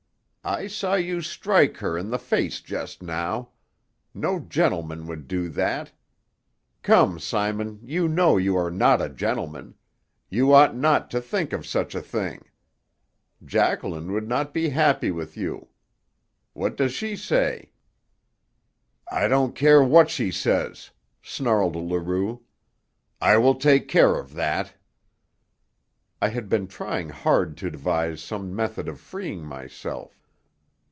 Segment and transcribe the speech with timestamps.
[0.43, 3.51] "I saw you strike her in the face just now.
[4.11, 5.91] No gentleman would do that.
[6.81, 9.75] Come, Simon, you know you are not a gentleman;
[10.31, 12.43] you ought not to think of such a thing.
[13.45, 15.67] Jacqueline would not be happy with you.
[16.53, 17.71] What does she say?"
[19.11, 20.89] "I don't care what she says,"
[21.21, 22.41] snarled Leroux.
[23.21, 24.73] "I will take care of that."
[26.19, 30.17] I had been trying hard to devise some method of freeing myself.